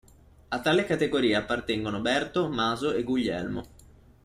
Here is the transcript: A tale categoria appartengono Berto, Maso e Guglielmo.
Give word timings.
A 0.49 0.61
tale 0.61 0.85
categoria 0.85 1.37
appartengono 1.41 2.01
Berto, 2.01 2.49
Maso 2.49 2.91
e 2.91 3.03
Guglielmo. 3.03 3.63